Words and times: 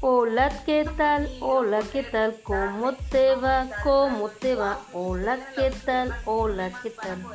Hola, 0.00 0.62
¿qué 0.64 0.84
tal? 0.96 1.28
Hola, 1.40 1.80
¿qué 1.92 2.02
tal? 2.02 2.40
¿Cómo 2.42 2.94
te 2.96 3.34
va? 3.36 3.68
¿Cómo 3.82 4.30
te 4.30 4.54
va? 4.54 4.86
Hola, 4.92 5.40
¿qué 5.54 5.70
tal? 5.84 6.20
Hola, 6.24 6.72
¿qué 6.82 6.90
tal? 6.90 7.28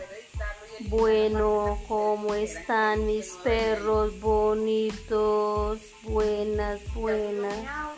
Bueno, 0.77 1.84
¿cómo 1.88 2.34
están 2.36 3.05
mis 3.05 3.38
perros 3.38 4.20
bonitos? 4.20 5.81
Buenas, 6.02 6.81
buenas. 6.94 7.93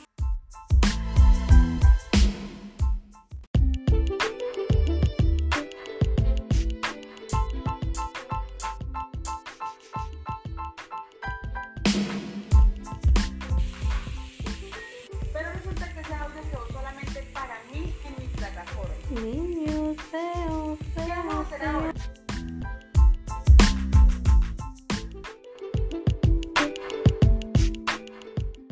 Niños 19.16 19.96
feos, 20.12 20.78
feos, 20.94 21.48
feos. 21.48 21.96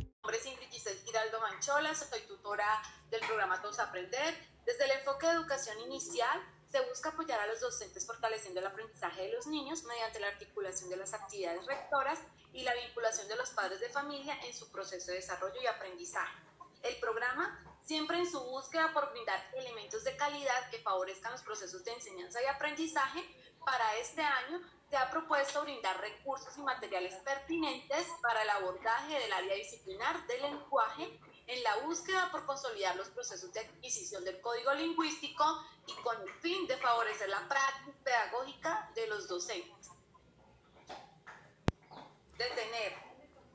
Mi 0.04 0.20
nombre 0.22 0.38
es 0.38 0.46
Ingrid 0.46 0.70
Giselle 0.70 1.00
Giraldo 1.06 1.40
Manchola, 1.40 1.96
soy 1.96 2.20
tutora 2.28 2.66
del 3.10 3.22
programa 3.22 3.62
Todos 3.62 3.80
Aprender. 3.80 4.36
Desde 4.66 4.84
el 4.84 4.92
enfoque 4.92 5.28
de 5.28 5.34
educación 5.34 5.80
inicial 5.80 6.42
se 6.70 6.82
busca 6.90 7.12
apoyar 7.12 7.40
a 7.40 7.48
los 7.48 7.62
docentes 7.62 8.06
fortaleciendo 8.06 8.60
el 8.60 8.68
aprendizaje 8.68 9.22
de 9.22 9.32
los 9.32 9.48
niños 9.48 9.86
mediante 9.86 10.20
la 10.20 10.28
articulación 10.28 10.90
de 10.90 10.98
las 10.98 11.14
actividades 11.14 11.66
rectoras 11.66 12.20
y 12.52 12.64
la 12.64 12.74
vinculación 12.74 13.30
de 13.30 13.38
los 13.38 13.52
padres 13.52 13.80
de 13.80 13.88
familia 13.88 14.38
en 14.44 14.54
su 14.54 14.70
proceso 14.74 15.12
de 15.12 15.20
desarrollo 15.20 15.62
y 15.62 15.68
aprendizaje. 15.68 16.53
El 16.84 16.96
programa 16.98 17.60
siempre 17.84 18.18
en 18.18 18.30
su 18.30 18.40
búsqueda 18.44 18.92
por 18.94 19.12
brindar 19.12 19.40
elementos 19.58 20.04
de 20.04 20.16
calidad 20.16 20.70
que 20.70 20.80
favorezcan 20.80 21.32
los 21.32 21.42
procesos 21.42 21.84
de 21.84 21.94
enseñanza 21.94 22.42
y 22.42 22.46
aprendizaje, 22.46 23.24
para 23.66 23.98
este 23.98 24.22
año 24.22 24.62
se 24.90 24.98
ha 24.98 25.10
propuesto 25.10 25.62
brindar 25.64 26.00
recursos 26.00 26.58
y 26.58 26.62
materiales 26.62 27.16
pertinentes 27.24 28.08
para 28.22 28.44
el 28.44 28.50
abordaje 28.50 29.20
del 29.20 29.32
área 29.32 29.56
disciplinar 29.56 30.28
del 30.28 30.42
lenguaje 30.42 31.20
en 31.48 31.64
la 31.64 31.78
búsqueda 31.86 32.30
por 32.32 32.46
consolidar 32.46 32.96
los 32.96 33.10
procesos 33.10 33.52
de 33.54 33.62
adquisición 33.62 34.24
del 34.24 34.40
código 34.42 34.74
lingüístico 34.74 35.44
y 35.88 35.94
con 36.04 36.22
el 36.22 36.34
fin 36.42 36.68
de 36.68 36.78
favorecer 36.78 37.30
la 37.30 37.48
práctica 37.48 37.98
pedagógica 38.04 38.92
de 38.96 39.08
los 39.08 39.28
docentes. 39.28 39.90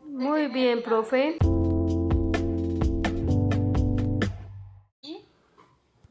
Muy 0.05 0.47
bien, 0.49 0.83
profe. 0.83 1.39